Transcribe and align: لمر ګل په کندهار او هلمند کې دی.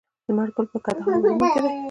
لمر 0.29 0.49
ګل 0.55 0.65
په 0.73 0.79
کندهار 0.85 1.11
او 1.17 1.23
هلمند 1.23 1.41
کې 1.53 1.59
دی. 1.63 1.71